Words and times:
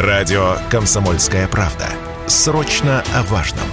Радио 0.00 0.54
«Комсомольская 0.70 1.46
правда». 1.46 1.84
Срочно 2.26 3.04
о 3.14 3.22
важном. 3.24 3.66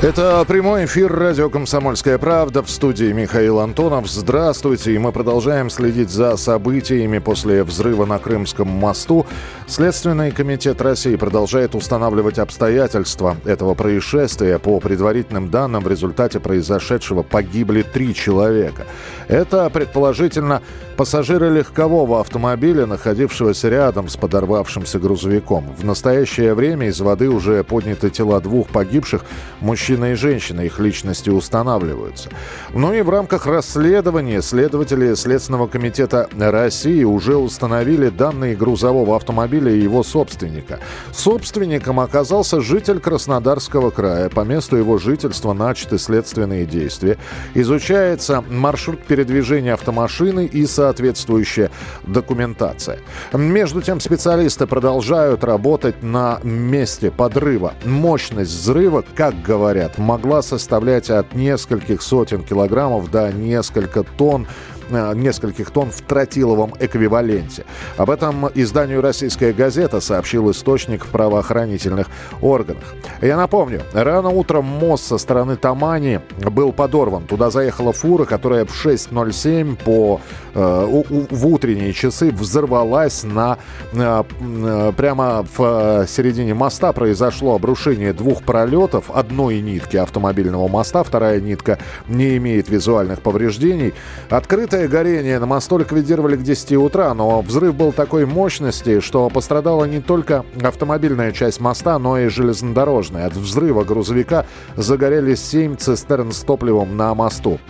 Это 0.00 0.44
прямой 0.46 0.86
эфир 0.86 1.12
радио 1.12 1.50
«Комсомольская 1.50 2.16
правда» 2.16 2.62
в 2.62 2.70
студии 2.70 3.12
Михаил 3.12 3.60
Антонов. 3.60 4.08
Здравствуйте, 4.08 4.92
и 4.94 4.98
мы 4.98 5.12
продолжаем 5.12 5.68
следить 5.68 6.10
за 6.10 6.36
событиями 6.36 7.18
после 7.18 7.64
взрыва 7.64 8.04
на 8.04 8.18
Крымском 8.18 8.68
мосту. 8.68 9.26
Следственный 9.66 10.30
комитет 10.30 10.80
России 10.82 11.16
продолжает 11.16 11.74
устанавливать 11.74 12.38
обстоятельства 12.38 13.36
этого 13.44 13.74
происшествия. 13.74 14.58
По 14.58 14.78
предварительным 14.80 15.50
данным, 15.50 15.82
в 15.82 15.88
результате 15.88 16.40
произошедшего 16.40 17.22
погибли 17.22 17.82
три 17.82 18.14
человека. 18.14 18.86
Это, 19.28 19.70
предположительно, 19.70 20.60
пассажиры 20.96 21.50
легкового 21.50 22.20
автомобиля, 22.20 22.86
находившегося 22.86 23.68
рядом 23.68 24.08
с 24.08 24.16
подорвавшимся 24.16 24.98
грузовиком. 24.98 25.66
В 25.76 25.84
настоящее 25.84 26.54
время 26.54 26.88
из 26.88 27.00
воды 27.00 27.28
уже 27.28 27.62
подняты 27.64 28.10
тела 28.10 28.40
двух 28.40 28.68
погибших, 28.68 29.24
мужчина 29.60 30.12
и 30.12 30.14
женщина. 30.14 30.60
Их 30.60 30.78
личности 30.78 31.30
устанавливаются. 31.30 32.30
Ну 32.72 32.92
и 32.92 33.02
в 33.02 33.10
рамках 33.10 33.46
расследования 33.46 34.40
следователи 34.42 35.14
Следственного 35.14 35.66
комитета 35.66 36.28
России 36.38 37.04
уже 37.04 37.36
установили 37.36 38.08
данные 38.08 38.54
грузового 38.56 39.16
автомобиля 39.16 39.72
и 39.72 39.80
его 39.80 40.02
собственника. 40.02 40.80
Собственником 41.12 42.00
оказался 42.00 42.60
житель 42.60 43.00
Краснодарского 43.00 43.90
края. 43.90 44.28
По 44.28 44.40
месту 44.40 44.76
его 44.76 44.98
жительства 44.98 45.52
начаты 45.52 45.98
следственные 45.98 46.66
действия. 46.66 47.18
Изучается 47.54 48.44
маршрут 48.48 49.02
передвижения 49.02 49.74
автомашины 49.74 50.46
и 50.46 50.66
соответствующая 50.84 51.70
документация. 52.06 52.98
Между 53.32 53.80
тем, 53.80 54.00
специалисты 54.00 54.66
продолжают 54.66 55.42
работать 55.42 56.02
на 56.02 56.40
месте 56.42 57.10
подрыва. 57.10 57.72
Мощность 57.86 58.50
взрыва, 58.50 59.02
как 59.14 59.40
говорят, 59.40 59.96
могла 59.96 60.42
составлять 60.42 61.08
от 61.08 61.34
нескольких 61.34 62.02
сотен 62.02 62.42
килограммов 62.42 63.10
до 63.10 63.32
несколько 63.32 64.02
тонн 64.02 64.46
нескольких 64.90 65.70
тонн 65.70 65.90
в 65.90 66.00
тротиловом 66.02 66.74
эквиваленте. 66.80 67.64
Об 67.96 68.10
этом 68.10 68.48
изданию 68.54 69.00
«Российская 69.00 69.52
газета» 69.52 70.00
сообщил 70.00 70.50
источник 70.50 71.04
в 71.04 71.08
правоохранительных 71.08 72.08
органах. 72.40 72.84
Я 73.20 73.36
напомню, 73.36 73.82
рано 73.92 74.30
утром 74.30 74.64
мост 74.64 75.06
со 75.06 75.18
стороны 75.18 75.56
Тамани 75.56 76.20
был 76.38 76.72
подорван. 76.72 77.24
Туда 77.24 77.50
заехала 77.50 77.92
фура, 77.92 78.24
которая 78.24 78.64
в 78.64 78.70
6.07 78.70 79.76
по, 79.76 80.20
э, 80.54 80.86
у, 80.88 81.04
в 81.30 81.46
утренние 81.46 81.92
часы 81.92 82.30
взорвалась 82.30 83.24
на, 83.24 83.58
э, 83.92 84.22
э 84.40 84.92
прямо 84.96 85.46
в 85.56 86.06
середине 86.08 86.54
моста. 86.54 86.92
Произошло 86.92 87.54
обрушение 87.54 88.12
двух 88.12 88.42
пролетов 88.42 89.10
одной 89.14 89.60
нитки 89.60 89.96
автомобильного 89.96 90.68
моста. 90.68 91.02
Вторая 91.02 91.40
нитка 91.40 91.78
не 92.08 92.36
имеет 92.36 92.68
визуальных 92.68 93.20
повреждений. 93.20 93.94
Открыто 94.30 94.73
Открытое 94.74 94.88
горение 94.88 95.38
на 95.38 95.46
мосту 95.46 95.78
ликвидировали 95.78 96.34
к 96.34 96.42
10 96.42 96.72
утра, 96.72 97.14
но 97.14 97.42
взрыв 97.42 97.76
был 97.76 97.92
такой 97.92 98.26
мощности, 98.26 98.98
что 98.98 99.30
пострадала 99.30 99.84
не 99.84 100.00
только 100.00 100.44
автомобильная 100.60 101.30
часть 101.30 101.60
моста, 101.60 101.96
но 102.00 102.18
и 102.18 102.26
железнодорожная. 102.26 103.26
От 103.26 103.34
взрыва 103.34 103.84
грузовика 103.84 104.46
загорелись 104.74 105.40
7 105.44 105.76
цистерн 105.76 106.32
с 106.32 106.40
топливом 106.40 106.96
на 106.96 107.14
мосту. 107.14 107.60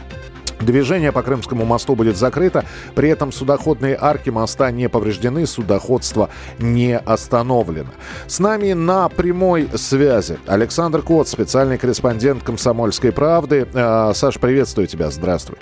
Движение 0.60 1.12
по 1.12 1.22
Крымскому 1.22 1.66
мосту 1.66 1.94
будет 1.94 2.16
закрыто, 2.16 2.64
при 2.94 3.10
этом 3.10 3.32
судоходные 3.32 3.98
арки 4.00 4.30
моста 4.30 4.70
не 4.70 4.88
повреждены, 4.88 5.46
судоходство 5.46 6.30
не 6.58 6.96
остановлено. 6.96 7.90
С 8.26 8.38
нами 8.38 8.72
на 8.72 9.10
прямой 9.10 9.68
связи 9.74 10.38
Александр 10.46 11.02
Кот, 11.02 11.28
специальный 11.28 11.76
корреспондент 11.76 12.42
«Комсомольской 12.42 13.12
правды». 13.12 13.68
Э, 13.74 14.12
Саш, 14.14 14.38
приветствую 14.38 14.86
тебя, 14.86 15.10
здравствуй. 15.10 15.58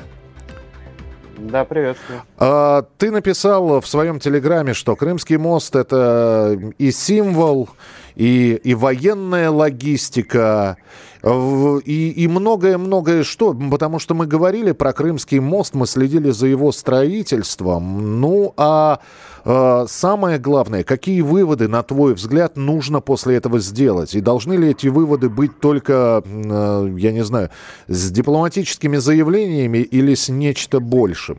Да, 1.50 1.64
приветствую. 1.64 2.22
А, 2.38 2.84
ты 2.98 3.10
написал 3.10 3.80
в 3.80 3.86
своем 3.86 4.20
телеграме, 4.20 4.74
что 4.74 4.94
Крымский 4.96 5.36
мост 5.36 5.74
это 5.74 6.58
и 6.78 6.90
символ, 6.90 7.68
и, 8.14 8.60
и 8.62 8.74
военная 8.74 9.50
логистика, 9.50 10.76
и, 11.24 12.14
и 12.16 12.28
многое-многое 12.28 13.22
что, 13.22 13.54
потому 13.54 13.98
что 13.98 14.14
мы 14.14 14.26
говорили 14.26 14.72
про 14.72 14.92
Крымский 14.92 15.38
мост, 15.38 15.74
мы 15.74 15.86
следили 15.86 16.30
за 16.30 16.48
его 16.48 16.72
строительством. 16.72 18.20
Ну, 18.20 18.52
а 18.56 18.98
э, 19.44 19.86
самое 19.88 20.38
главное, 20.38 20.82
какие 20.82 21.20
выводы, 21.20 21.68
на 21.68 21.82
твой 21.84 22.14
взгляд, 22.14 22.56
нужно 22.56 23.00
после 23.00 23.36
этого 23.36 23.60
сделать? 23.60 24.14
И 24.14 24.20
должны 24.20 24.54
ли 24.54 24.70
эти 24.70 24.88
выводы 24.88 25.28
быть 25.28 25.60
только, 25.60 26.24
э, 26.24 26.94
я 26.98 27.12
не 27.12 27.24
знаю, 27.24 27.50
с 27.86 28.10
дипломатическими 28.10 28.96
заявлениями 28.96 29.78
или 29.78 30.14
с 30.14 30.28
нечто 30.28 30.80
большим? 30.80 31.38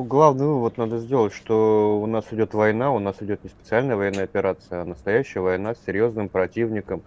Ну, 0.00 0.06
главный 0.06 0.46
вывод 0.46 0.78
надо 0.78 0.96
сделать, 0.96 1.34
что 1.34 2.00
у 2.00 2.06
нас 2.06 2.24
идет 2.30 2.54
война, 2.54 2.90
у 2.90 2.98
нас 2.98 3.16
идет 3.20 3.44
не 3.44 3.50
специальная 3.50 3.96
военная 3.96 4.24
операция, 4.24 4.80
а 4.80 4.84
настоящая 4.86 5.40
война 5.40 5.74
с 5.74 5.84
серьезным 5.84 6.30
противником, 6.30 7.02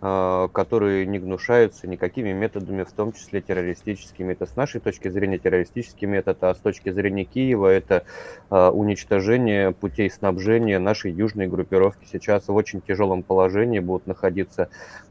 а, 0.00 0.48
которые 0.48 1.06
не 1.06 1.20
гнушаются 1.20 1.86
никакими 1.86 2.32
методами, 2.32 2.82
в 2.82 2.90
том 2.90 3.12
числе 3.12 3.40
террористическими. 3.40 4.32
Это 4.32 4.46
с 4.46 4.56
нашей 4.56 4.80
точки 4.80 5.06
зрения 5.10 5.38
террористический 5.38 6.08
метод, 6.08 6.42
а 6.42 6.56
с 6.56 6.58
точки 6.58 6.90
зрения 6.90 7.22
Киева 7.22 7.68
это 7.68 8.02
а, 8.50 8.72
уничтожение 8.72 9.70
путей 9.70 10.10
снабжения 10.10 10.80
нашей 10.80 11.12
южной 11.12 11.46
группировки. 11.46 12.04
Сейчас 12.10 12.48
в 12.48 12.54
очень 12.56 12.80
тяжелом 12.80 13.22
положении 13.22 13.78
будут 13.78 14.08
находиться 14.08 14.70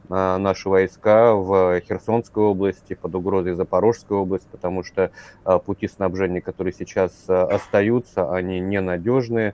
наши 0.09 0.69
войска 0.69 1.33
в 1.33 1.79
Херсонской 1.81 2.43
области, 2.43 2.93
под 2.93 3.15
угрозой 3.15 3.53
Запорожской 3.53 4.17
области, 4.17 4.47
потому 4.51 4.83
что 4.83 5.11
пути 5.65 5.87
снабжения, 5.87 6.41
которые 6.41 6.73
сейчас 6.73 7.29
остаются, 7.29 8.31
они 8.31 8.59
ненадежные, 8.59 9.53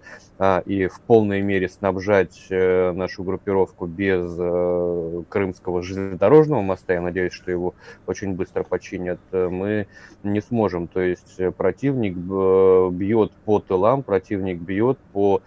и 0.66 0.88
в 0.88 1.02
полной 1.02 1.42
мере 1.42 1.68
снабжать 1.68 2.48
э, 2.50 2.92
нашу 2.94 3.24
группировку 3.24 3.88
без 3.88 4.34
э, 4.40 5.24
Крымского 5.28 5.82
железнодорожного 5.82 6.62
моста, 6.62 6.94
я 6.94 7.02
надеюсь, 7.02 7.34
что 7.34 7.52
его 7.52 7.76
очень 8.08 8.36
быстро 8.36 8.64
починят, 8.64 9.20
э, 9.34 9.50
мы 9.50 9.88
не 10.24 10.40
сможем. 10.40 10.88
То 10.88 11.02
есть 11.02 11.40
противник 11.58 12.16
бьет 12.16 13.34
по 13.44 13.60
тылам, 13.60 14.02
противник 14.02 14.60
бьет 14.60 14.98
по 15.14 15.42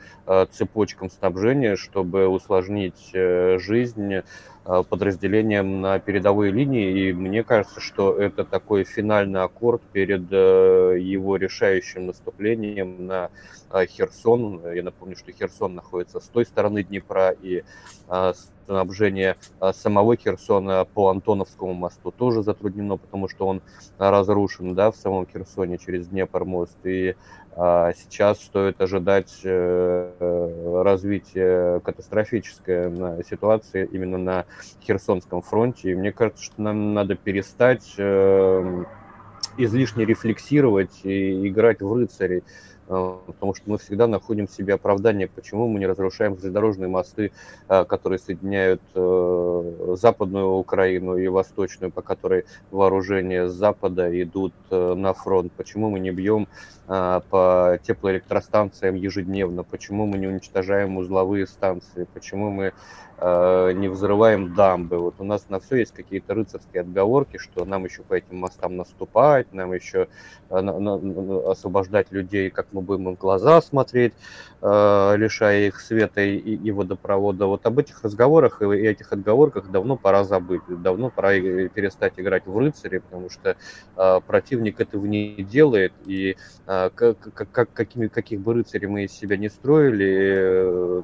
цепочкам 0.51 1.11
снабжения, 1.11 1.77
чтобы 1.77 2.27
усложнить 2.27 3.12
жизнь 3.12 4.23
подразделениям 4.65 5.81
на 5.81 5.99
передовой 5.99 6.50
линии. 6.50 7.09
И 7.09 7.12
мне 7.12 7.43
кажется, 7.43 7.81
что 7.81 8.17
это 8.17 8.45
такой 8.45 8.84
финальный 8.84 9.43
аккорд 9.43 9.83
перед 9.93 10.31
его 10.31 11.37
решающим 11.37 12.06
наступлением 12.06 13.06
на 13.06 13.31
Херсон. 13.87 14.62
Я 14.75 14.83
напомню, 14.83 15.17
что 15.17 15.33
Херсон 15.33 15.75
находится 15.75 16.21
с 16.21 16.28
той 16.28 16.45
стороны 16.45 16.83
Днепра, 16.84 17.34
и 17.43 17.65
снабжение 18.67 19.37
а, 19.61 19.73
самого 19.73 20.17
Херсона 20.17 20.84
по 20.84 21.09
Антоновскому 21.09 21.73
мосту 21.75 22.11
тоже 22.11 22.43
затруднено, 22.43 22.97
потому 22.97 23.28
что 23.28 23.47
он 23.47 23.62
разрушен 23.99 24.75
да, 24.75 24.91
в 24.91 24.97
самом 24.97 25.27
Херсоне 25.27 25.78
через 25.78 26.09
Днепр 26.09 26.45
мост. 26.45 26.77
И 26.84 27.15
а, 27.55 27.93
сейчас 27.93 28.41
стоит 28.41 28.81
ожидать 28.81 29.41
э, 29.45 30.83
развития 30.83 31.81
катастрофической 31.81 33.23
ситуации 33.25 33.89
именно 33.93 34.19
на 34.19 34.45
Херсонском 34.83 35.43
фронте. 35.43 35.91
И 35.91 35.94
мне 35.94 36.12
кажется, 36.12 36.44
что 36.44 36.62
нам 36.62 36.94
надо 36.94 37.15
перестать 37.15 37.94
э, 37.99 38.84
излишне 39.59 40.05
рефлексировать 40.05 41.05
и 41.05 41.49
играть 41.49 41.83
в 41.83 41.93
рыцарей. 41.93 42.43
Э, 42.88 43.19
потому 43.26 43.54
что 43.54 43.70
мы 43.70 43.78
всегда 43.78 44.06
находим 44.06 44.47
в 44.47 44.53
себе 44.53 44.75
оправдание, 44.75 45.28
почему 45.28 45.69
мы 45.69 45.79
не 45.79 45.87
разрушаем 45.87 46.37
железнодорожные 46.37 46.88
мосты, 46.88 47.32
э, 47.69 47.84
которые 47.84 48.19
соединяют 48.19 48.82
э, 48.94 49.94
западную 50.00 50.50
Украину 50.52 51.17
и 51.17 51.29
восточную, 51.29 51.93
по 51.93 52.02
которой 52.02 52.44
вооружения 52.70 53.49
с 53.49 53.52
запада 53.52 54.11
идут 54.23 54.55
на 54.70 55.12
фронт, 55.12 55.52
почему 55.52 55.90
мы 55.90 56.00
не 56.00 56.11
бьем 56.11 56.49
по 56.87 57.79
теплоэлектростанциям 57.82 58.96
ежедневно, 58.96 59.62
почему 59.62 60.06
мы 60.06 60.19
не 60.19 60.26
уничтожаем 60.26 60.96
узловые 60.96 61.46
станции, 61.46 62.06
почему 62.12 62.50
мы 62.50 62.73
не 63.23 63.89
взрываем 63.89 64.55
дамбы. 64.55 64.99
Вот 64.99 65.15
у 65.19 65.25
нас 65.25 65.49
на 65.49 65.61
все 65.61 65.77
есть 65.77 65.93
какие-то 65.93 66.35
рыцарские 66.35 66.81
отговорки, 66.81 67.37
что 67.37 67.65
нам 67.65 67.85
еще 67.85 68.03
по 68.03 68.15
этим 68.15 68.39
мостам 68.39 68.77
наступать, 68.77 69.53
нам 69.53 69.73
еще 69.73 70.09
э, 70.51 70.57
освобождать 70.57 72.11
людей, 72.11 72.51
как 72.51 72.67
мы 72.73 72.81
будем 72.81 73.11
им 73.11 73.15
глаза 73.15 73.63
смотреть. 73.63 74.13
э, 74.63 75.17
лишая 75.17 75.67
их 75.67 75.81
света 75.81 76.21
и, 76.21 76.37
и 76.37 76.71
водопровода. 76.71 77.47
Вот 77.47 77.67
об 77.67 77.79
этих 77.79 78.03
разговорах 78.05 78.63
и 78.63 78.67
этих 78.67 79.13
отговорках 79.13 79.71
давно 79.71 79.97
пора 79.97 80.25
забыть, 80.25 80.63
давно 80.69 81.11
пора 81.11 81.33
перестать 81.33 82.15
играть 82.17 82.47
в 82.47 82.57
рыцари, 82.57 82.99
потому 82.99 83.29
что 83.29 83.57
э, 83.97 84.21
противник 84.27 84.81
этого 84.81 85.05
не 85.07 85.43
делает, 85.43 85.93
и 86.07 86.37
э, 86.67 86.91
как, 86.95 87.19
как, 87.19 87.73
какими, 87.73 88.07
каких 88.07 88.41
бы 88.41 88.55
рыцарей 88.55 88.87
мы 88.87 89.05
из 89.05 89.13
себя 89.13 89.37
не 89.37 89.49
строили, 89.49 91.03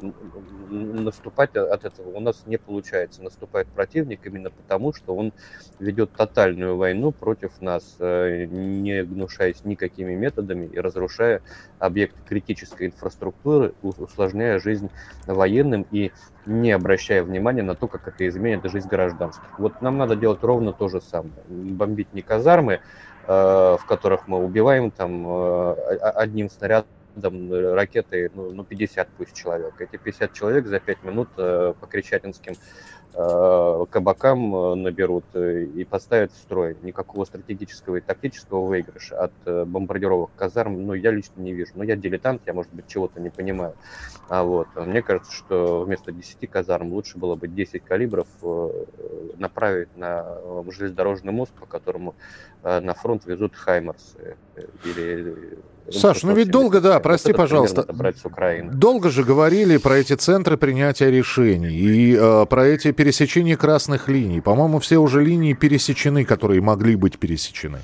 наступать 0.70 1.56
от 1.56 1.84
этого 1.84 2.07
у 2.14 2.20
нас 2.20 2.44
не 2.46 2.56
получается. 2.56 3.22
Наступает 3.22 3.68
противник 3.68 4.26
именно 4.26 4.50
потому, 4.50 4.92
что 4.92 5.14
он 5.14 5.32
ведет 5.78 6.12
тотальную 6.12 6.76
войну 6.76 7.12
против 7.12 7.60
нас, 7.60 7.96
не 7.98 9.02
гнушаясь 9.02 9.64
никакими 9.64 10.14
методами 10.14 10.66
и 10.66 10.78
разрушая 10.78 11.42
объекты 11.78 12.18
критической 12.26 12.88
инфраструктуры, 12.88 13.74
усложняя 13.82 14.58
жизнь 14.58 14.90
военным 15.26 15.86
и 15.90 16.12
не 16.46 16.72
обращая 16.72 17.22
внимания 17.22 17.62
на 17.62 17.74
то, 17.74 17.86
как 17.88 18.08
это 18.08 18.26
изменит 18.26 18.64
жизнь 18.70 18.88
гражданских. 18.88 19.58
Вот 19.58 19.82
нам 19.82 19.98
надо 19.98 20.16
делать 20.16 20.42
ровно 20.42 20.72
то 20.72 20.88
же 20.88 21.00
самое. 21.00 21.34
Бомбить 21.48 22.12
не 22.14 22.22
казармы, 22.22 22.74
э, 22.74 22.80
в 23.26 23.84
которых 23.86 24.28
мы 24.28 24.38
убиваем 24.42 24.90
там 24.90 25.26
э, 25.28 25.72
одним 26.14 26.48
снарядом 26.48 26.88
ракеты, 27.22 28.30
ну, 28.34 28.52
ну 28.52 28.64
50 28.64 29.08
пусть 29.16 29.34
человек. 29.34 29.80
Эти 29.80 29.96
50 29.96 30.32
человек 30.32 30.66
за 30.66 30.80
5 30.80 31.02
минут 31.04 31.28
э, 31.36 31.74
по 31.80 31.86
Крещатинским 31.86 32.54
Э, 33.20 33.84
кабакам 33.90 34.54
э, 34.54 34.74
наберут 34.76 35.24
э, 35.34 35.64
и 35.64 35.84
поставят 35.84 36.30
в 36.30 36.36
строй. 36.36 36.76
Никакого 36.82 37.24
стратегического 37.24 37.96
и 37.96 38.00
тактического 38.00 38.66
выигрыша 38.66 39.24
от 39.24 39.32
бомбардировок 39.66 40.30
казарм, 40.36 40.86
ну, 40.86 40.94
я 40.94 41.10
лично 41.10 41.40
не 41.40 41.52
вижу. 41.52 41.72
Но 41.74 41.82
ну, 41.82 41.88
я 41.88 41.96
дилетант, 41.96 42.42
я, 42.46 42.52
может 42.52 42.72
быть, 42.72 42.86
чего-то 42.86 43.20
не 43.20 43.30
понимаю. 43.30 43.74
А 44.28 44.44
вот, 44.44 44.68
мне 44.76 45.02
кажется, 45.02 45.32
что 45.32 45.82
вместо 45.82 46.12
10 46.12 46.48
казарм 46.48 46.92
лучше 46.92 47.18
было 47.18 47.34
бы 47.34 47.48
10 47.48 47.82
калибров 47.82 48.28
направить 49.36 49.96
на 49.96 50.38
железнодорожный 50.68 51.32
мост, 51.32 51.52
по 51.54 51.66
которому 51.66 52.14
на 52.62 52.94
фронт 52.94 53.24
везут 53.26 53.56
Хаймерс 53.56 54.16
или 54.84 55.58
Саш, 55.90 56.22
ну 56.22 56.34
ведь 56.34 56.50
долго, 56.50 56.80
да, 56.80 57.00
прости, 57.00 57.32
пожалуйста, 57.32 57.86
долго 58.72 59.10
же 59.10 59.24
говорили 59.24 59.76
про 59.78 59.98
эти 59.98 60.14
центры 60.14 60.56
принятия 60.56 61.10
решений 61.10 61.74
и 61.74 62.14
э, 62.14 62.46
про 62.46 62.66
эти 62.66 62.92
пересечения 62.92 63.56
красных 63.56 64.08
линий. 64.08 64.40
По-моему, 64.40 64.80
все 64.80 64.98
уже 64.98 65.24
линии 65.24 65.54
пересечены, 65.54 66.24
которые 66.24 66.60
могли 66.60 66.96
быть 66.96 67.18
пересечены. 67.18 67.78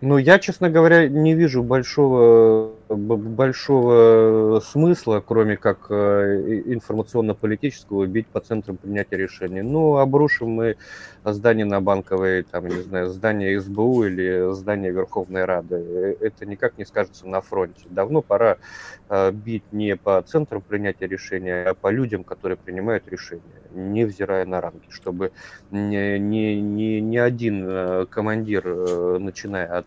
Ну, 0.00 0.16
я, 0.16 0.38
честно 0.38 0.70
говоря, 0.70 1.08
не 1.08 1.34
вижу 1.34 1.62
большого, 1.62 2.72
большого 2.88 4.60
смысла, 4.60 5.22
кроме 5.26 5.56
как 5.56 5.86
э, 5.90 6.62
информационно-политического, 6.66 8.06
бить 8.06 8.26
по 8.26 8.40
центрам 8.40 8.76
принятия 8.76 9.16
решений. 9.16 9.62
Ну, 9.62 9.96
обрушим 9.96 10.50
мы 10.50 10.76
здание 11.24 11.66
на 11.66 11.80
Банковой, 11.80 12.42
там, 12.42 12.66
не 12.66 12.82
знаю, 12.82 13.08
здание 13.08 13.60
СБУ 13.60 14.04
или 14.04 14.52
здание 14.54 14.90
Верховной 14.90 15.44
Рады. 15.44 15.76
Э, 15.76 16.16
это 16.20 16.46
никак 16.46 16.78
не 16.78 16.84
скажется 16.84 17.28
на 17.28 17.40
фронте. 17.40 17.86
Давно 17.90 18.22
пора 18.22 18.56
э, 19.08 19.30
бить 19.32 19.64
не 19.72 19.96
по 19.96 20.22
центрам 20.22 20.62
принятия 20.62 21.06
решения, 21.06 21.64
а 21.64 21.74
по 21.74 21.90
людям, 21.90 22.24
которые 22.24 22.56
принимают 22.56 23.08
решения, 23.08 23.42
невзирая 23.72 24.46
на 24.46 24.60
ранги, 24.60 24.88
чтобы 24.88 25.32
ни, 25.70 26.18
ни, 26.18 26.54
ни, 26.54 27.00
ни 27.00 27.16
один 27.16 28.06
командир, 28.06 29.18
начиная 29.18 29.78
от 29.78 29.86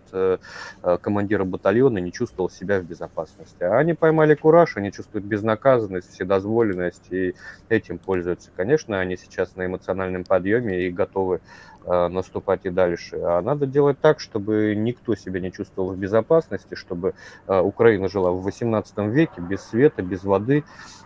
Э, 0.84 0.98
командира 0.98 1.44
батальона 1.44 1.98
не 2.00 2.12
чувствовал 2.12 2.50
себя 2.50 2.80
в 2.80 2.86
безопасности. 2.92 3.64
А 3.64 3.78
они 3.78 3.94
поймали 3.94 4.36
кураж, 4.36 4.76
они 4.76 4.92
чувствуют 4.92 5.26
безнаказанность, 5.26 6.12
вседозволенность 6.12 7.12
и 7.12 7.36
этим 7.70 8.00
пользуются. 8.00 8.52
Конечно, 8.56 9.00
они 9.00 9.16
сейчас 9.16 9.56
на 9.56 9.66
эмоциональном 9.66 10.26
подъеме 10.26 10.86
и 10.86 10.92
готовы 10.92 11.40
наступать 11.86 12.62
и 12.66 12.70
дальше. 12.70 13.18
А 13.24 13.42
надо 13.42 13.66
делать 13.66 14.00
так, 14.00 14.20
чтобы 14.20 14.76
никто 14.76 15.16
себя 15.16 15.40
не 15.40 15.52
чувствовал 15.52 15.92
в 15.92 15.98
безопасности, 15.98 16.76
чтобы 16.76 17.14
э, 17.48 17.60
Украина 17.60 18.08
жила 18.08 18.32
в 18.32 18.42
18 18.44 18.98
веке 19.10 19.42
без 19.42 19.62
света, 19.62 20.02
без 20.02 20.24
воды, 20.24 20.64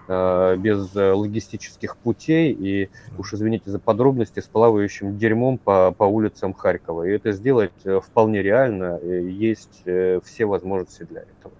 Э, 0.07 0.55
без 0.55 0.95
э, 0.95 1.13
логистических 1.13 1.97
путей 1.97 2.51
и, 2.51 2.89
уж 3.17 3.33
извините 3.33 3.71
за 3.71 3.79
подробности, 3.79 4.39
с 4.39 4.45
плавающим 4.45 5.17
дерьмом 5.17 5.57
по, 5.57 5.91
по 5.97 6.03
улицам 6.03 6.53
Харькова. 6.53 7.05
И 7.05 7.11
это 7.11 7.31
сделать 7.31 7.71
э, 7.85 7.99
вполне 7.99 8.43
реально, 8.43 8.99
есть 9.03 9.81
все 9.81 10.45
возможности 10.45 11.03
для 11.03 11.21
этого. 11.21 11.53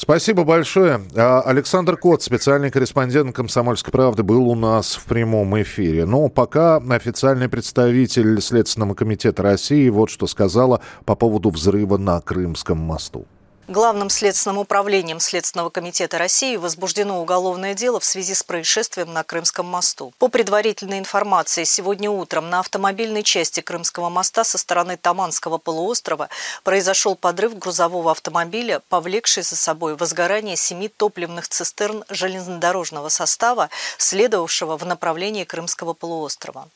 Спасибо 0.00 0.44
большое. 0.44 1.00
А, 1.16 1.40
Александр 1.40 1.96
Кот, 1.96 2.22
специальный 2.22 2.70
корреспондент 2.70 3.34
«Комсомольской 3.34 3.90
правды», 3.90 4.22
был 4.22 4.48
у 4.48 4.54
нас 4.54 4.94
в 4.94 5.04
прямом 5.06 5.60
эфире. 5.60 6.06
Но 6.06 6.28
пока 6.28 6.76
официальный 6.76 7.48
представитель 7.48 8.40
Следственного 8.40 8.94
комитета 8.94 9.42
России 9.42 9.88
вот 9.88 10.08
что 10.08 10.28
сказала 10.28 10.80
по 11.04 11.16
поводу 11.16 11.50
взрыва 11.50 11.96
на 11.96 12.20
Крымском 12.20 12.78
мосту. 12.78 13.26
Главным 13.68 14.08
следственным 14.08 14.56
управлением 14.56 15.20
Следственного 15.20 15.68
комитета 15.68 16.16
России 16.16 16.56
возбуждено 16.56 17.20
уголовное 17.20 17.74
дело 17.74 18.00
в 18.00 18.04
связи 18.04 18.32
с 18.32 18.42
происшествием 18.42 19.12
на 19.12 19.24
Крымском 19.24 19.66
мосту. 19.66 20.14
По 20.16 20.28
предварительной 20.28 20.98
информации, 20.98 21.64
сегодня 21.64 22.10
утром 22.10 22.48
на 22.48 22.60
автомобильной 22.60 23.22
части 23.22 23.60
Крымского 23.60 24.08
моста 24.08 24.42
со 24.42 24.56
стороны 24.56 24.96
Таманского 24.96 25.58
полуострова 25.58 26.30
произошел 26.64 27.14
подрыв 27.14 27.58
грузового 27.58 28.10
автомобиля, 28.10 28.80
повлекший 28.88 29.42
за 29.42 29.54
собой 29.54 29.96
возгорание 29.96 30.56
семи 30.56 30.88
топливных 30.88 31.46
цистерн 31.46 32.04
железнодорожного 32.08 33.10
состава, 33.10 33.68
следовавшего 33.98 34.78
в 34.78 34.86
направлении 34.86 35.44
Крымского 35.44 35.92
полуострова. 35.92 36.70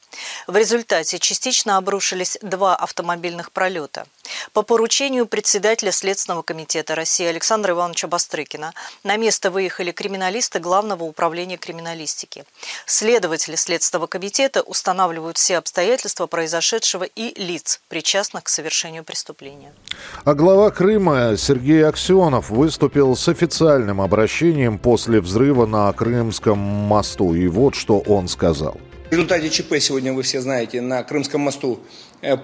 В 0.46 0.54
результате 0.58 1.18
частично 1.18 1.78
обрушились 1.78 2.36
два 2.42 2.76
автомобильных 2.76 3.50
пролета. 3.50 4.04
По 4.52 4.60
поручению 4.62 5.26
председателя 5.26 5.90
Следственного 5.90 6.42
комитета 6.42 6.81
России 6.90 7.26
Александра 7.26 7.72
Ивановича 7.72 8.08
Бастрыкина 8.08 8.72
на 9.04 9.16
место 9.16 9.50
выехали 9.50 9.92
криминалисты 9.92 10.58
Главного 10.58 11.04
управления 11.04 11.56
криминалистики. 11.56 12.44
Следователи 12.86 13.56
Следственного 13.56 14.06
комитета 14.06 14.62
устанавливают 14.62 15.38
все 15.38 15.58
обстоятельства 15.58 16.26
произошедшего 16.26 17.04
и 17.04 17.40
лиц, 17.40 17.80
причастных 17.88 18.44
к 18.44 18.48
совершению 18.48 19.04
преступления. 19.04 19.72
А 20.24 20.34
глава 20.34 20.70
Крыма 20.70 21.36
Сергей 21.36 21.86
Аксенов 21.86 22.50
выступил 22.50 23.16
с 23.16 23.28
официальным 23.28 24.00
обращением 24.00 24.78
после 24.78 25.20
взрыва 25.20 25.66
на 25.66 25.92
Крымском 25.92 26.58
мосту. 26.58 27.34
И 27.34 27.46
вот 27.46 27.74
что 27.74 28.00
он 28.00 28.28
сказал. 28.28 28.80
В 29.12 29.14
результате 29.14 29.50
ЧП 29.50 29.74
сегодня, 29.78 30.14
вы 30.14 30.22
все 30.22 30.40
знаете, 30.40 30.80
на 30.80 31.02
Крымском 31.02 31.42
мосту 31.42 31.80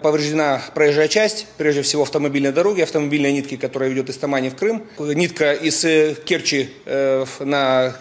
повреждена 0.02 0.60
проезжая 0.74 1.06
часть, 1.08 1.46
прежде 1.56 1.82
всего 1.82 2.02
автомобильной 2.02 2.52
дороги, 2.52 2.80
автомобильной 2.80 3.32
нитки, 3.32 3.56
которая 3.56 3.88
ведет 3.90 4.10
из 4.10 4.16
Тамани 4.16 4.48
в 4.50 4.56
Крым. 4.56 4.84
Нитка 4.98 5.52
из 5.52 5.84
э, 5.84 6.16
Керчи 6.24 6.70
э, 6.84 7.24
на 7.40 7.94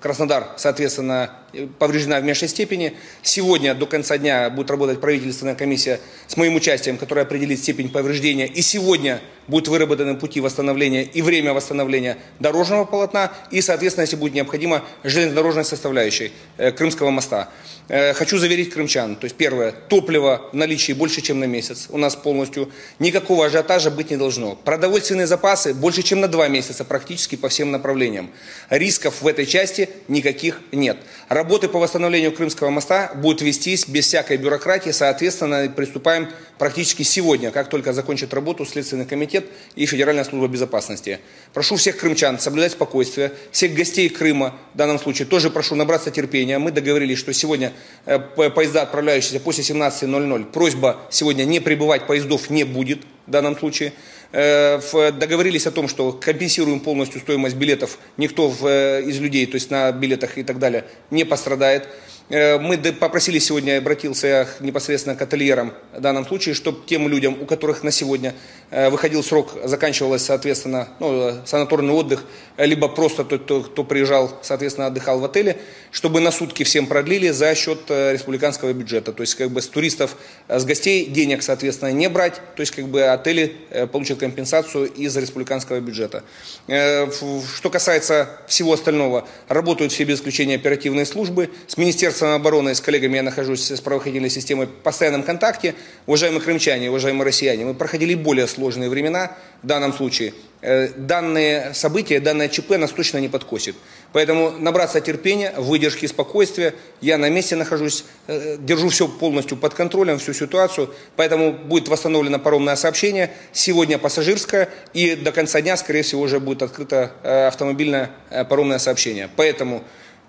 Краснодар, 0.00 0.48
соответственно, 0.58 1.30
повреждена 1.78 2.20
в 2.20 2.24
меньшей 2.24 2.48
степени. 2.48 2.94
Сегодня 3.22 3.74
до 3.74 3.86
конца 3.86 4.18
дня 4.18 4.48
будет 4.50 4.70
работать 4.70 5.00
правительственная 5.00 5.54
комиссия 5.54 6.00
с 6.26 6.36
моим 6.36 6.54
участием, 6.54 6.98
которая 6.98 7.24
определит 7.24 7.58
степень 7.58 7.90
повреждения. 7.90 8.46
И 8.46 8.62
сегодня 8.62 9.20
будут 9.48 9.68
выработаны 9.68 10.16
пути 10.16 10.40
восстановления 10.40 11.02
и 11.02 11.20
время 11.20 11.52
восстановления 11.52 12.16
дорожного 12.40 12.84
полотна 12.84 13.32
и, 13.50 13.60
соответственно, 13.60 14.02
если 14.02 14.16
будет 14.16 14.34
необходимо, 14.34 14.82
железнодорожной 15.04 15.64
составляющей 15.64 16.32
Крымского 16.76 17.10
моста. 17.10 17.50
Хочу 17.88 18.38
заверить 18.38 18.70
крымчан, 18.70 19.16
то 19.16 19.24
есть 19.24 19.36
первое, 19.36 19.72
топливо 19.72 20.48
в 20.52 20.56
наличии 20.56 20.92
больше, 20.92 21.21
чем 21.22 21.40
на 21.40 21.44
месяц. 21.44 21.86
У 21.88 21.96
нас 21.96 22.16
полностью 22.16 22.70
никакого 22.98 23.46
ажиотажа 23.46 23.90
быть 23.90 24.10
не 24.10 24.16
должно. 24.16 24.56
Продовольственные 24.56 25.26
запасы 25.26 25.72
больше, 25.72 26.02
чем 26.02 26.20
на 26.20 26.28
два 26.28 26.48
месяца 26.48 26.84
практически 26.84 27.36
по 27.36 27.48
всем 27.48 27.70
направлениям. 27.70 28.30
Рисков 28.68 29.22
в 29.22 29.26
этой 29.26 29.46
части 29.46 29.88
никаких 30.08 30.60
нет. 30.72 30.98
Работы 31.28 31.68
по 31.68 31.78
восстановлению 31.78 32.32
Крымского 32.32 32.70
моста 32.70 33.12
будут 33.14 33.42
вестись 33.42 33.88
без 33.88 34.06
всякой 34.06 34.36
бюрократии. 34.36 34.90
Соответственно, 34.90 35.72
приступаем 35.74 36.28
практически 36.58 37.02
сегодня, 37.02 37.50
как 37.50 37.68
только 37.70 37.92
закончит 37.92 38.34
работу 38.34 38.64
Следственный 38.64 39.06
комитет 39.06 39.46
и 39.74 39.86
Федеральная 39.86 40.24
служба 40.24 40.48
безопасности. 40.48 41.20
Прошу 41.52 41.76
всех 41.76 41.96
крымчан 41.96 42.38
соблюдать 42.38 42.72
спокойствие, 42.72 43.32
всех 43.50 43.74
гостей 43.74 44.08
Крыма 44.08 44.54
в 44.74 44.76
данном 44.76 44.98
случае 44.98 45.26
тоже 45.26 45.50
прошу 45.50 45.74
набраться 45.74 46.10
терпения. 46.10 46.58
Мы 46.58 46.70
договорились, 46.70 47.18
что 47.18 47.32
сегодня 47.32 47.72
э, 48.06 48.18
поезда, 48.18 48.82
отправляющиеся 48.82 49.40
после 49.40 49.64
17.00, 49.64 50.52
просьба 50.52 51.00
сегодня 51.12 51.44
не 51.44 51.60
прибывать 51.60 52.06
поездов 52.06 52.50
не 52.50 52.64
будет 52.64 53.02
в 53.26 53.30
данном 53.30 53.56
случае. 53.56 53.92
Э, 54.32 54.80
договорились 55.12 55.66
о 55.66 55.70
том, 55.70 55.88
что 55.88 56.12
компенсируем 56.12 56.80
полностью 56.80 57.20
стоимость 57.20 57.56
билетов, 57.56 57.98
никто 58.16 58.52
э, 58.62 59.02
из 59.02 59.20
людей, 59.20 59.46
то 59.46 59.56
есть 59.56 59.70
на 59.70 59.92
билетах 59.92 60.38
и 60.38 60.42
так 60.42 60.58
далее, 60.58 60.84
не 61.10 61.24
пострадает. 61.24 61.86
Э, 62.30 62.58
мы 62.58 62.78
попросили 62.78 63.38
сегодня, 63.38 63.76
обратился 63.76 64.48
непосредственно 64.60 65.16
к 65.16 65.22
ательерам 65.22 65.74
в 65.92 66.00
данном 66.00 66.24
случае, 66.24 66.54
чтобы 66.54 66.86
тем 66.86 67.08
людям, 67.08 67.36
у 67.42 67.44
которых 67.44 67.82
на 67.82 67.90
сегодня 67.90 68.34
выходил 68.70 69.22
срок, 69.22 69.52
заканчивалось, 69.64 70.24
соответственно, 70.24 70.88
ну, 70.98 71.34
санаторный 71.44 71.92
отдых, 71.92 72.24
либо 72.56 72.88
просто 72.88 73.24
тот, 73.24 73.68
кто 73.68 73.84
приезжал, 73.84 74.38
соответственно, 74.40 74.86
отдыхал 74.86 75.20
в 75.20 75.24
отеле, 75.26 75.58
чтобы 75.92 76.20
на 76.20 76.32
сутки 76.32 76.64
всем 76.64 76.86
продлили 76.86 77.28
за 77.28 77.54
счет 77.54 77.82
э, 77.88 78.12
республиканского 78.12 78.72
бюджета. 78.72 79.12
То 79.12 79.20
есть, 79.20 79.36
как 79.36 79.50
бы 79.50 79.62
с 79.62 79.68
туристов, 79.68 80.16
с 80.48 80.64
гостей 80.64 81.06
денег, 81.06 81.42
соответственно, 81.42 81.92
не 81.92 82.08
брать. 82.08 82.40
То 82.56 82.60
есть, 82.60 82.72
как 82.72 82.88
бы 82.88 83.04
отели 83.04 83.54
получат 83.92 84.18
компенсацию 84.18 84.90
из 84.90 85.16
республиканского 85.16 85.80
бюджета. 85.80 86.24
Что 86.66 87.70
касается 87.70 88.28
всего 88.48 88.72
остального, 88.72 89.28
работают 89.48 89.92
все 89.92 90.04
без 90.04 90.18
исключения 90.18 90.54
оперативные 90.54 91.04
службы. 91.04 91.50
С 91.66 91.76
Министерством 91.76 92.30
обороны, 92.30 92.74
с 92.74 92.80
коллегами 92.80 93.16
я 93.16 93.22
нахожусь 93.22 93.70
с 93.70 93.80
правоохранительной 93.80 94.30
системой 94.30 94.66
в 94.66 94.70
постоянном 94.70 95.22
контакте. 95.22 95.74
Уважаемые 96.06 96.40
крымчане, 96.40 96.88
уважаемые 96.88 97.26
россияне, 97.26 97.64
мы 97.64 97.74
проходили 97.74 98.14
более 98.14 98.46
сложные 98.46 98.88
времена 98.88 99.36
в 99.62 99.66
данном 99.66 99.92
случае. 99.92 100.32
Э, 100.64 100.90
данные 100.96 101.74
события, 101.74 102.20
данное 102.20 102.48
ЧП 102.48 102.78
нас 102.78 102.92
точно 102.92 103.18
не 103.18 103.28
подкосит. 103.28 103.74
Поэтому 104.12 104.52
набраться 104.52 105.00
терпения, 105.00 105.52
выдержки, 105.56 106.06
спокойствия. 106.06 106.74
Я 107.00 107.18
на 107.18 107.28
месте 107.28 107.56
нахожусь, 107.56 108.04
э, 108.28 108.58
держу 108.60 108.88
все 108.88 109.08
полностью 109.08 109.56
под 109.56 109.74
контролем, 109.74 110.20
всю 110.20 110.32
ситуацию. 110.32 110.94
Поэтому 111.16 111.52
будет 111.52 111.88
восстановлено 111.88 112.38
паромное 112.38 112.76
сообщение. 112.76 113.32
Сегодня 113.52 113.98
пассажирское. 113.98 114.68
И 114.94 115.16
до 115.16 115.32
конца 115.32 115.60
дня, 115.60 115.76
скорее 115.76 116.02
всего, 116.02 116.22
уже 116.22 116.38
будет 116.38 116.62
открыто 116.62 117.10
э, 117.24 117.48
автомобильное 117.48 118.10
паромное 118.48 118.78
сообщение. 118.78 119.28
Поэтому 119.34 119.82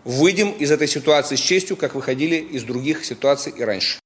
выйдем 0.03 0.49
из 0.49 0.71
этой 0.71 0.87
ситуации 0.87 1.35
с 1.35 1.39
честью, 1.39 1.77
как 1.77 1.93
выходили 1.93 2.37
из 2.37 2.63
других 2.63 3.05
ситуаций 3.05 3.53
и 3.55 3.63
раньше. 3.63 4.02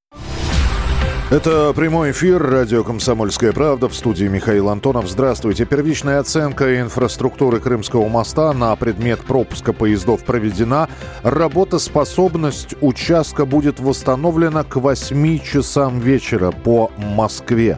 Это 1.29 1.73
прямой 1.73 2.11
эфир 2.11 2.41
радио 2.41 2.85
«Комсомольская 2.85 3.51
правда» 3.51 3.89
в 3.89 3.93
студии 3.93 4.27
Михаил 4.27 4.69
Антонов. 4.69 5.09
Здравствуйте. 5.09 5.65
Первичная 5.65 6.21
оценка 6.21 6.79
инфраструктуры 6.79 7.59
Крымского 7.59 8.07
моста 8.07 8.53
на 8.53 8.73
предмет 8.77 9.19
пропуска 9.19 9.73
поездов 9.73 10.23
проведена. 10.23 10.87
Работоспособность 11.23 12.75
участка 12.79 13.45
будет 13.45 13.81
восстановлена 13.81 14.63
к 14.63 14.77
8 14.77 15.39
часам 15.39 15.99
вечера 15.99 16.51
по 16.51 16.91
Москве. 16.95 17.77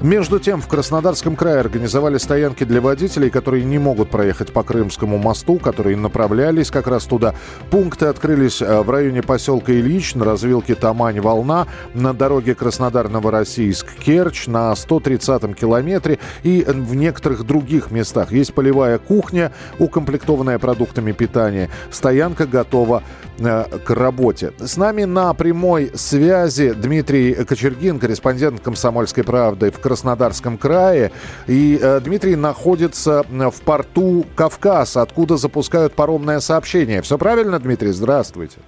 Между 0.00 0.38
тем, 0.38 0.60
в 0.60 0.68
Краснодарском 0.68 1.34
крае 1.34 1.58
организовали 1.58 2.18
стоянки 2.18 2.62
для 2.62 2.80
водителей, 2.80 3.30
которые 3.30 3.64
не 3.64 3.78
могут 3.78 4.10
проехать 4.10 4.52
по 4.52 4.62
Крымскому 4.62 5.18
мосту, 5.18 5.58
которые 5.58 5.96
направлялись 5.96 6.70
как 6.70 6.86
раз 6.86 7.04
туда. 7.04 7.34
Пункты 7.70 8.06
открылись 8.06 8.62
э, 8.62 8.80
в 8.80 8.90
районе 8.90 9.22
поселка 9.22 9.72
Ильич, 9.72 10.14
на 10.14 10.24
развилке 10.24 10.76
Тамань-Волна, 10.76 11.66
на 11.94 12.12
дороге 12.12 12.54
Краснодар-Новороссийск-Керчь, 12.88 14.48
на 14.48 14.72
130-м 14.72 15.54
километре 15.54 16.18
и 16.42 16.64
в 16.66 16.94
некоторых 16.94 17.44
других 17.44 17.90
местах. 17.90 18.32
Есть 18.32 18.54
полевая 18.54 18.98
кухня, 18.98 19.52
укомплектованная 19.78 20.58
продуктами 20.58 21.12
питания. 21.12 21.68
Стоянка 21.90 22.46
готова 22.46 23.02
э, 23.38 23.64
к 23.84 23.90
работе. 23.90 24.52
С 24.58 24.76
нами 24.76 25.04
на 25.04 25.32
прямой 25.34 25.92
связи 25.94 26.72
Дмитрий 26.72 27.34
Кочергин, 27.34 27.98
корреспондент 27.98 28.60
«Комсомольской 28.60 29.24
правды» 29.24 29.70
в 29.70 29.78
Краснодарском 29.78 30.58
крае. 30.58 31.12
И 31.46 31.78
э, 31.80 32.00
Дмитрий 32.00 32.36
находится 32.36 33.24
в 33.28 33.60
порту 33.64 34.24
Кавказ, 34.34 34.96
откуда 34.96 35.36
запускают 35.36 35.94
паромное 35.94 36.40
сообщение. 36.40 37.02
Все 37.02 37.18
правильно, 37.18 37.58
Дмитрий? 37.58 37.92
Здравствуйте. 37.92 38.58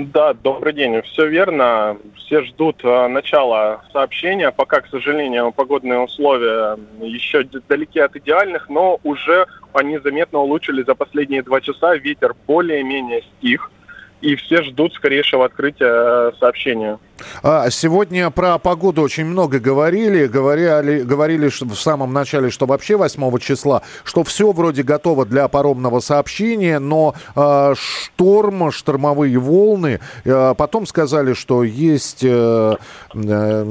Да, 0.00 0.32
добрый 0.32 0.74
день. 0.74 1.02
Все 1.02 1.26
верно. 1.26 1.98
Все 2.14 2.44
ждут 2.44 2.84
э, 2.84 3.08
начала 3.08 3.82
сообщения. 3.92 4.52
Пока, 4.52 4.80
к 4.80 4.86
сожалению, 4.86 5.50
погодные 5.50 5.98
условия 5.98 6.78
еще 7.00 7.42
далеки 7.68 7.98
от 7.98 8.14
идеальных, 8.14 8.68
но 8.68 9.00
уже 9.02 9.48
они 9.72 9.98
заметно 9.98 10.38
улучшили 10.38 10.84
за 10.84 10.94
последние 10.94 11.42
два 11.42 11.60
часа. 11.60 11.96
Ветер 11.96 12.36
более-менее 12.46 13.22
стих 13.22 13.72
и 14.20 14.34
все 14.36 14.62
ждут 14.62 14.94
скорейшего 14.94 15.44
открытия 15.44 16.30
э, 16.30 16.32
сообщения. 16.38 16.98
А, 17.42 17.70
сегодня 17.70 18.30
про 18.30 18.58
погоду 18.58 19.02
очень 19.02 19.24
много 19.24 19.58
говорили. 19.58 20.26
Говорили, 20.26 21.02
говорили 21.02 21.48
что 21.48 21.66
в 21.66 21.78
самом 21.78 22.12
начале, 22.12 22.50
что 22.50 22.66
вообще 22.66 22.96
8 22.96 23.38
числа, 23.38 23.82
что 24.04 24.24
все 24.24 24.52
вроде 24.52 24.82
готово 24.82 25.24
для 25.24 25.48
паромного 25.48 26.00
сообщения, 26.00 26.78
но 26.78 27.14
э, 27.34 27.74
шторм, 27.76 28.70
штормовые 28.70 29.38
волны. 29.38 30.00
Э, 30.24 30.54
потом 30.56 30.86
сказали, 30.86 31.32
что 31.32 31.64
есть 31.64 32.22
э, 32.22 32.76
э, 33.14 33.64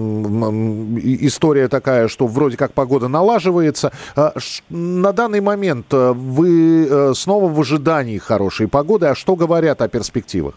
история 1.22 1.68
такая, 1.68 2.08
что 2.08 2.27
вроде 2.27 2.58
как 2.58 2.74
погода 2.74 3.08
налаживается. 3.08 3.92
Э, 4.16 4.32
на 4.70 5.13
данный 5.13 5.42
момент 5.42 5.88
э, 5.92 6.13
вы 6.13 6.88
э, 6.89 7.13
снова 7.16 7.50
в 7.50 7.60
ожидании 7.60 8.18
хорошей 8.18 8.68
погоды. 8.68 9.08
А 9.08 9.16
что 9.16 9.36
говорят 9.36 9.82
о 9.82 9.88
перспективе? 9.88 10.37
Перспективах? 10.38 10.56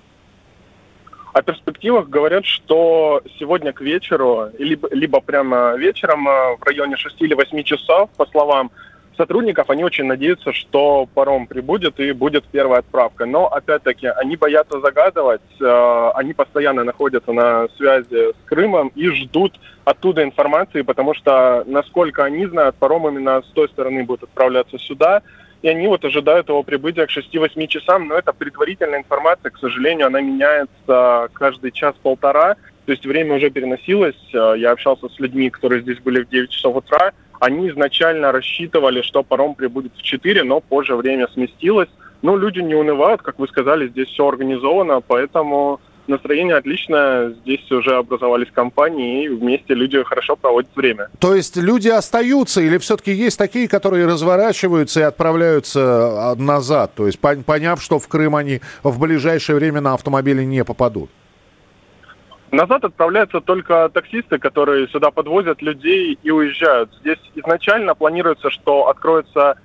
О 1.32 1.42
перспективах 1.42 2.08
говорят, 2.08 2.44
что 2.44 3.22
сегодня 3.38 3.72
к 3.72 3.80
вечеру, 3.80 4.48
либо, 4.58 4.88
либо 4.90 5.20
прямо 5.20 5.76
вечером, 5.76 6.28
э, 6.28 6.56
в 6.56 6.64
районе 6.64 6.96
6 6.96 7.22
или 7.22 7.34
8 7.34 7.62
часов, 7.62 8.10
по 8.16 8.26
словам 8.26 8.70
сотрудников, 9.16 9.70
они 9.70 9.84
очень 9.84 10.06
надеются, 10.06 10.52
что 10.52 11.06
паром 11.14 11.46
прибудет 11.46 12.00
и 12.00 12.12
будет 12.12 12.44
первая 12.52 12.80
отправка. 12.80 13.26
Но, 13.26 13.46
опять-таки, 13.46 14.08
они 14.08 14.36
боятся 14.36 14.80
загадывать, 14.80 15.60
э, 15.60 16.10
они 16.16 16.32
постоянно 16.32 16.82
находятся 16.82 17.32
на 17.32 17.68
связи 17.76 18.32
с 18.32 18.36
Крымом 18.46 18.90
и 18.96 19.08
ждут 19.10 19.52
оттуда 19.84 20.24
информации, 20.24 20.82
потому 20.82 21.14
что, 21.14 21.62
насколько 21.66 22.24
они 22.24 22.46
знают, 22.46 22.74
паром 22.76 23.06
именно 23.06 23.42
с 23.42 23.52
той 23.52 23.68
стороны 23.68 24.02
будет 24.02 24.24
отправляться 24.24 24.78
сюда– 24.78 25.22
и 25.62 25.68
они 25.68 25.86
вот 25.88 26.04
ожидают 26.04 26.48
его 26.48 26.62
прибытия 26.62 27.06
к 27.06 27.10
6-8 27.10 27.66
часам, 27.66 28.08
но 28.08 28.16
это 28.16 28.32
предварительная 28.32 29.00
информация, 29.00 29.50
к 29.50 29.58
сожалению, 29.58 30.06
она 30.06 30.20
меняется 30.20 31.28
каждый 31.32 31.70
час-полтора, 31.72 32.56
то 32.86 32.92
есть 32.92 33.04
время 33.04 33.36
уже 33.36 33.50
переносилось, 33.50 34.16
я 34.32 34.72
общался 34.72 35.08
с 35.08 35.18
людьми, 35.18 35.50
которые 35.50 35.82
здесь 35.82 35.98
были 35.98 36.22
в 36.22 36.28
9 36.28 36.50
часов 36.50 36.76
утра, 36.76 37.12
они 37.40 37.68
изначально 37.68 38.32
рассчитывали, 38.32 39.02
что 39.02 39.22
паром 39.22 39.54
прибудет 39.54 39.92
в 39.96 40.02
4, 40.02 40.42
но 40.42 40.60
позже 40.60 40.96
время 40.96 41.28
сместилось, 41.28 41.88
но 42.22 42.36
люди 42.36 42.60
не 42.60 42.74
унывают, 42.74 43.22
как 43.22 43.38
вы 43.38 43.48
сказали, 43.48 43.88
здесь 43.88 44.08
все 44.08 44.28
организовано, 44.28 45.00
поэтому 45.00 45.80
настроение 46.10 46.56
отличное, 46.56 47.30
здесь 47.30 47.70
уже 47.72 47.96
образовались 47.96 48.48
компании, 48.52 49.24
и 49.24 49.28
вместе 49.28 49.74
люди 49.74 50.02
хорошо 50.02 50.36
проводят 50.36 50.70
время. 50.76 51.08
То 51.18 51.34
есть 51.34 51.56
люди 51.56 51.88
остаются 51.88 52.60
или 52.60 52.78
все-таки 52.78 53.12
есть 53.12 53.38
такие, 53.38 53.68
которые 53.68 54.06
разворачиваются 54.06 55.00
и 55.00 55.04
отправляются 55.04 55.80
а, 55.80 56.34
назад, 56.36 56.92
то 56.94 57.06
есть 57.06 57.18
поняв, 57.20 57.82
что 57.82 57.98
в 57.98 58.08
Крым 58.08 58.36
они 58.36 58.60
в 58.82 59.00
ближайшее 59.00 59.56
время 59.56 59.80
на 59.80 59.94
автомобиле 59.94 60.44
не 60.44 60.64
попадут? 60.64 61.10
Назад 62.50 62.84
отправляются 62.84 63.40
только 63.40 63.88
таксисты, 63.90 64.38
которые 64.38 64.88
сюда 64.88 65.12
подвозят 65.12 65.62
людей 65.62 66.18
и 66.20 66.30
уезжают. 66.30 66.90
Здесь 67.00 67.18
изначально 67.36 67.94
планируется, 67.94 68.50
что 68.50 68.88
откроется 68.88 69.56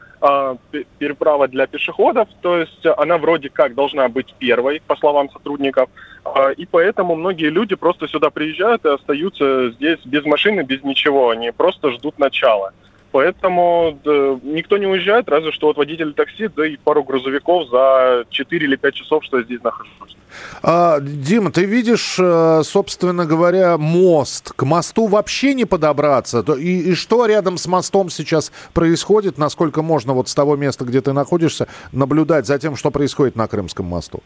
переправа 0.98 1.48
для 1.48 1.68
пешеходов, 1.68 2.28
то 2.42 2.58
есть 2.58 2.86
она 2.98 3.18
вроде 3.18 3.50
как 3.50 3.76
должна 3.76 4.08
быть 4.10 4.34
первой, 4.40 4.82
по 4.88 4.96
словам 4.96 5.30
сотрудников. 5.30 5.90
А, 6.24 6.50
и 6.50 6.66
поэтому 6.66 7.16
многие 7.16 7.50
люди 7.50 7.76
просто 7.76 8.08
сюда 8.08 8.30
приезжают 8.30 8.86
и 8.86 8.90
остаются 8.90 9.72
здесь 9.72 10.00
без 10.06 10.26
машины, 10.26 10.62
без 10.62 10.84
ничего. 10.84 11.30
Они 11.30 11.52
просто 11.52 11.92
ждут 11.92 12.18
начала. 12.18 12.74
Поэтому 13.16 13.98
да, 14.04 14.12
никто 14.44 14.78
не 14.78 14.88
уезжает, 14.88 15.30
разве 15.30 15.54
что 15.54 15.68
вот 15.68 15.78
водитель 15.78 16.12
такси, 16.12 16.50
да 16.50 16.68
и 16.68 16.76
пару 16.76 17.02
грузовиков 17.02 17.70
за 17.70 18.26
4 18.30 18.66
или 18.66 18.76
5 18.76 18.94
часов, 18.94 19.24
что 19.24 19.38
я 19.38 19.44
здесь 19.46 19.64
нахожусь. 19.64 20.18
А, 20.62 21.00
Дима, 21.00 21.50
ты 21.50 21.64
видишь, 21.64 22.18
э, 22.20 22.62
собственно 22.66 23.26
говоря, 23.26 23.78
мост. 23.78 24.52
К 24.54 24.64
мосту 24.64 25.08
вообще 25.08 25.54
не 25.54 25.64
подобраться. 25.64 26.44
И, 26.60 26.92
и 26.92 26.94
что 26.94 27.26
рядом 27.26 27.56
с 27.58 27.68
мостом 27.68 28.10
сейчас 28.10 28.52
происходит? 28.74 29.38
Насколько 29.38 29.82
можно 29.82 30.12
вот 30.12 30.28
с 30.28 30.36
того 30.36 30.58
места, 30.58 30.84
где 30.84 31.00
ты 31.00 31.14
находишься, 31.14 31.70
наблюдать 31.94 32.46
за 32.46 32.60
тем, 32.60 32.76
что 32.76 32.92
происходит 32.92 33.38
на 33.38 33.48
Крымском 33.48 33.86
мосту? 33.86 34.24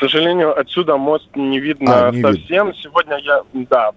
сожалению, 0.00 0.58
отсюда 0.58 0.96
мост 0.96 1.28
не 1.34 1.60
видно 1.60 2.08
а, 2.08 2.10
не 2.10 2.22
совсем. 2.22 2.68
Видно. 2.68 2.82
Сегодня 2.82 3.18
я, 3.18 3.42
да, 3.52 3.92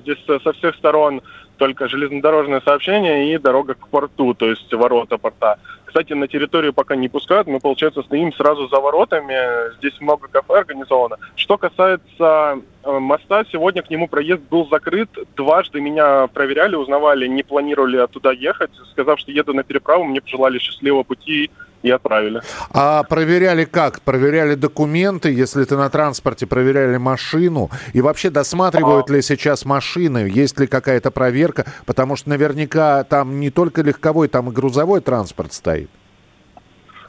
здесь 0.00 0.18
со 0.26 0.52
всех 0.52 0.74
сторон 0.76 1.22
только 1.58 1.88
железнодорожное 1.88 2.60
сообщение 2.60 3.34
и 3.34 3.38
дорога 3.38 3.74
к 3.74 3.88
порту, 3.88 4.34
то 4.34 4.46
есть 4.46 4.72
ворота 4.72 5.18
порта. 5.18 5.58
Кстати, 5.84 6.12
на 6.12 6.28
территорию 6.28 6.72
пока 6.72 6.96
не 6.96 7.08
пускают, 7.08 7.46
мы, 7.46 7.60
получается, 7.60 8.02
стоим 8.02 8.32
сразу 8.32 8.68
за 8.68 8.78
воротами, 8.80 9.74
здесь 9.78 10.00
много 10.00 10.28
кафе 10.28 10.58
организовано. 10.58 11.16
Что 11.34 11.56
касается 11.58 12.60
моста. 13.00 13.44
Сегодня 13.50 13.82
к 13.82 13.90
нему 13.90 14.08
проезд 14.08 14.42
был 14.50 14.68
закрыт. 14.68 15.10
Дважды 15.36 15.80
меня 15.80 16.26
проверяли, 16.28 16.76
узнавали, 16.76 17.26
не 17.26 17.42
планировали 17.42 17.96
я 17.96 18.06
туда 18.06 18.32
ехать. 18.32 18.70
Сказав, 18.92 19.18
что 19.18 19.32
еду 19.32 19.54
на 19.54 19.62
переправу, 19.62 20.04
мне 20.04 20.20
пожелали 20.20 20.58
счастливого 20.58 21.02
пути 21.02 21.50
и 21.82 21.90
отправили. 21.90 22.42
А 22.70 23.02
проверяли 23.04 23.64
как? 23.64 24.00
Проверяли 24.02 24.54
документы, 24.54 25.32
если 25.32 25.64
ты 25.64 25.76
на 25.76 25.88
транспорте, 25.90 26.46
проверяли 26.46 26.96
машину? 26.96 27.70
И 27.92 28.00
вообще 28.00 28.30
досматривают 28.30 29.10
а... 29.10 29.12
ли 29.12 29.22
сейчас 29.22 29.64
машины? 29.64 30.28
Есть 30.32 30.58
ли 30.58 30.66
какая-то 30.66 31.10
проверка? 31.10 31.66
Потому 31.86 32.16
что 32.16 32.30
наверняка 32.30 33.04
там 33.04 33.40
не 33.40 33.50
только 33.50 33.82
легковой, 33.82 34.28
там 34.28 34.48
и 34.48 34.52
грузовой 34.52 35.00
транспорт 35.00 35.52
стоит. 35.52 35.90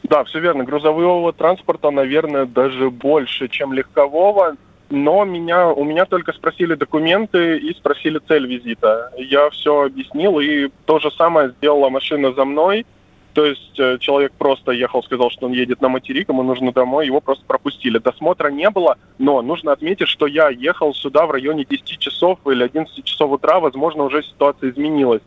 Да, 0.04 0.24
все 0.24 0.40
верно. 0.40 0.64
Грузового 0.64 1.34
транспорта, 1.34 1.92
наверное, 1.92 2.46
даже 2.46 2.90
больше, 2.90 3.48
чем 3.48 3.74
легкового. 3.74 4.56
Но 4.90 5.24
меня, 5.24 5.68
у 5.68 5.84
меня 5.84 6.06
только 6.06 6.34
спросили 6.34 6.74
документы 6.74 7.58
и 7.58 7.74
спросили 7.74 8.20
цель 8.28 8.48
визита. 8.48 9.12
Я 9.18 9.50
все 9.52 9.84
объяснил, 9.84 10.40
и 10.40 10.70
то 10.86 11.00
же 11.00 11.12
самое 11.12 11.50
сделала 11.52 11.90
машина 11.90 12.34
за 12.34 12.46
мной– 12.46 12.86
то 13.34 13.46
есть 13.46 13.80
э, 13.80 13.98
человек 14.00 14.34
просто 14.34 14.72
ехал, 14.72 15.04
сказал, 15.04 15.30
что 15.30 15.46
он 15.46 15.54
едет 15.54 15.82
на 15.82 15.88
материк, 15.88 16.30
ему 16.30 16.44
нужно 16.44 16.72
домой, 16.72 17.06
его 17.06 17.22
просто 17.22 17.46
пропустили. 17.46 18.00
Досмотра 18.00 18.50
не 18.50 18.70
было, 18.70 18.98
но 19.18 19.42
нужно 19.42 19.72
отметить, 19.72 20.08
что 20.08 20.26
я 20.26 20.50
ехал 20.50 20.94
сюда 20.94 21.26
в 21.26 21.32
районе 21.32 21.64
10 21.64 22.00
часов 22.00 22.40
или 22.48 22.64
11 22.64 23.04
часов 23.04 23.32
утра, 23.32 23.60
возможно, 23.60 24.04
уже 24.04 24.24
ситуация 24.24 24.72
изменилась. 24.72 25.22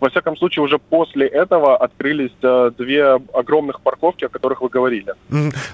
Во 0.00 0.10
всяком 0.10 0.36
случае, 0.36 0.64
уже 0.64 0.78
после 0.78 1.26
этого 1.26 1.76
открылись 1.76 2.32
э, 2.42 2.70
две 2.76 3.14
огромных 3.32 3.80
парковки, 3.80 4.24
о 4.24 4.28
которых 4.28 4.60
вы 4.60 4.68
говорили. 4.68 5.14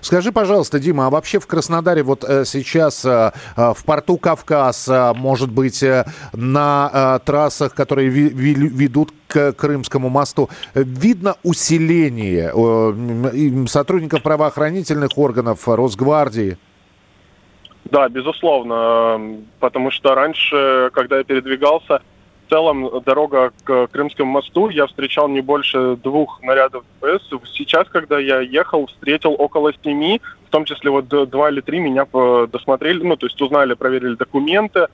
Скажи, 0.01 0.31
пожалуйста, 0.31 0.79
Дима, 0.79 1.07
а 1.07 1.11
вообще 1.11 1.41
в 1.41 1.47
Краснодаре 1.47 2.03
вот 2.03 2.25
э, 2.25 2.45
сейчас 2.45 3.05
э, 3.05 3.33
в 3.57 3.85
порту 3.85 4.19
Кавказ, 4.19 4.89
может 5.17 5.51
быть, 5.51 5.85
на 6.33 7.19
трассах, 7.25 7.75
которые 7.75 8.09
ведут 8.09 9.13
к 9.27 9.53
Крымскому 9.53 10.09
мосту. 10.09 10.49
Видно 10.75 11.37
усиление 11.43 12.53
сотрудников 13.67 14.23
правоохранительных 14.23 15.17
органов, 15.17 15.67
Росгвардии? 15.67 16.59
Да, 17.85 18.09
безусловно, 18.09 19.41
потому 19.59 19.91
что 19.91 20.15
раньше, 20.15 20.91
когда 20.95 21.19
я 21.19 21.25
передвигался, 21.25 22.01
целом 22.53 23.03
дорога 23.07 23.51
к 23.65 23.87
Крымскому 23.87 24.31
мосту 24.31 24.69
я 24.69 24.87
встречал 24.87 25.27
не 25.27 25.41
больше 25.41 25.97
двух 25.97 26.43
нарядов 26.43 26.85
ДПС. 27.01 27.23
Сейчас, 27.55 27.89
когда 27.89 28.19
я 28.19 28.41
ехал, 28.41 28.87
встретил 28.87 29.35
около 29.39 29.73
семи, 29.83 30.21
в 30.49 30.51
том 30.51 30.67
числе 30.67 30.91
вот 30.91 31.09
два 31.09 31.49
или 31.49 31.63
три 31.63 31.81
меня 31.81 32.07
досмотрели, 32.47 33.03
ну, 33.03 33.17
то 33.17 33.27
есть 33.27 33.41
узнали, 33.41 33.73
проверили 33.73 34.17
документы, 34.17 34.89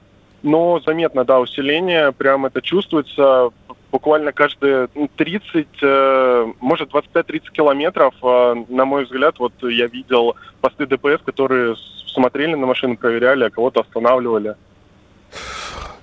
но 0.45 0.79
заметно, 0.87 1.25
да, 1.25 1.41
усиление, 1.41 2.13
прям 2.13 2.47
это 2.47 2.63
чувствуется 2.63 3.51
буквально 3.91 4.31
каждые 4.31 4.89
30, 5.17 5.67
ну, 5.81 5.89
э, 5.89 6.53
может 6.61 6.91
25-30 6.91 7.51
километров, 7.51 8.15
э, 8.23 8.55
на 8.69 8.85
мой 8.85 9.05
взгляд, 9.05 9.41
вот 9.41 9.55
я 9.63 9.89
видел 9.89 10.37
посты 10.61 10.87
ДПС, 10.87 11.21
которые 11.25 11.75
смотрели 12.07 12.55
на 12.55 12.67
машины, 12.67 12.97
проверяли, 12.97 13.45
а 13.45 13.51
кого-то 13.51 13.81
останавливали. 13.81 14.55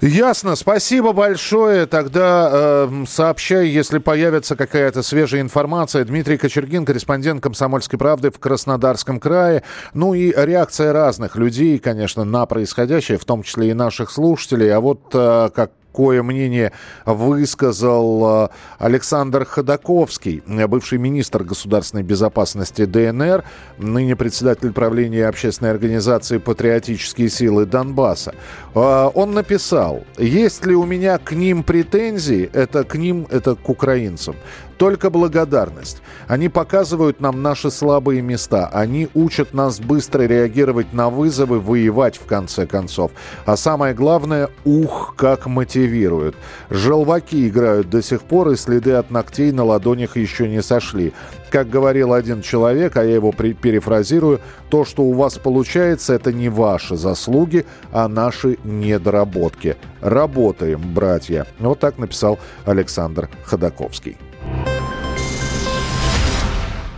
Ясно, 0.01 0.55
спасибо 0.55 1.13
большое. 1.13 1.85
Тогда 1.85 2.49
э, 2.51 3.05
сообщай, 3.07 3.67
если 3.67 3.97
появится 3.99 4.55
какая-то 4.55 5.01
свежая 5.01 5.41
информация. 5.41 6.03
Дмитрий 6.03 6.37
Кочергин, 6.37 6.85
корреспондент 6.85 7.41
«Комсомольской 7.41 7.97
правды» 7.97 8.29
в 8.29 8.39
Краснодарском 8.39 9.19
крае. 9.19 9.63
Ну 9.93 10.13
и 10.13 10.33
реакция 10.35 10.91
разных 10.91 11.37
людей, 11.37 11.79
конечно, 11.79 12.25
на 12.25 12.45
происходящее, 12.45 13.17
в 13.17 13.25
том 13.25 13.43
числе 13.43 13.69
и 13.69 13.73
наших 13.73 14.11
слушателей. 14.11 14.73
А 14.73 14.81
вот 14.81 15.01
э, 15.13 15.49
как 15.55 15.71
Такое 15.95 16.23
мнение 16.23 16.73
высказал 17.05 18.47
э, 18.47 18.49
Александр 18.79 19.45
Ходаковский, 19.45 20.43
бывший 20.67 20.97
министр 20.97 21.45
государственной 21.45 22.03
безопасности 22.03 22.83
ДНР, 22.83 23.45
ныне 23.77 24.17
председатель 24.17 24.73
правления 24.73 25.25
общественной 25.25 25.71
организации 25.71 26.37
«Патриотические 26.37 27.29
силы 27.29 27.65
Донбасса». 27.65 28.35
Э, 28.73 29.09
он 29.13 29.31
написал, 29.31 30.03
есть 30.17 30.65
ли 30.65 30.75
у 30.75 30.83
меня 30.83 31.17
к 31.17 31.31
ним 31.31 31.63
претензии, 31.63 32.49
это 32.51 32.83
к 32.83 32.95
ним, 32.95 33.25
это 33.31 33.55
к 33.55 33.69
украинцам 33.69 34.35
только 34.77 35.09
благодарность. 35.09 36.01
Они 36.27 36.49
показывают 36.49 37.21
нам 37.21 37.41
наши 37.41 37.71
слабые 37.71 38.21
места. 38.21 38.67
Они 38.71 39.09
учат 39.13 39.53
нас 39.53 39.79
быстро 39.79 40.23
реагировать 40.23 40.93
на 40.93 41.09
вызовы, 41.09 41.59
воевать 41.59 42.17
в 42.17 42.25
конце 42.25 42.65
концов. 42.65 43.11
А 43.45 43.57
самое 43.57 43.93
главное, 43.93 44.49
ух, 44.63 45.15
как 45.15 45.45
мотивируют. 45.45 46.35
Желваки 46.69 47.47
играют 47.47 47.89
до 47.89 48.01
сих 48.01 48.21
пор, 48.21 48.49
и 48.49 48.55
следы 48.55 48.93
от 48.93 49.11
ногтей 49.11 49.51
на 49.51 49.63
ладонях 49.63 50.17
еще 50.17 50.47
не 50.47 50.61
сошли. 50.61 51.13
Как 51.49 51.69
говорил 51.69 52.13
один 52.13 52.41
человек, 52.41 52.97
а 52.97 53.03
я 53.03 53.15
его 53.15 53.31
перефразирую, 53.31 54.41
то, 54.69 54.83
что 54.83 55.03
у 55.03 55.13
вас 55.13 55.37
получается, 55.37 56.13
это 56.13 56.33
не 56.33 56.49
ваши 56.49 56.97
заслуги, 56.97 57.65
а 57.91 58.07
наши 58.07 58.57
недоработки. 58.63 59.77
Работаем, 60.01 60.81
братья. 60.93 61.47
Вот 61.59 61.79
так 61.79 61.97
написал 61.97 62.39
Александр 62.65 63.29
Ходаковский. 63.45 64.17